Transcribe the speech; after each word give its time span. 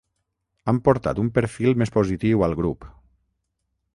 Han 0.71 0.79
portat 0.87 1.21
un 1.25 1.29
perfil 1.35 1.77
més 1.83 1.95
positiu 1.99 2.45
al 2.47 2.57
grup. 2.63 2.91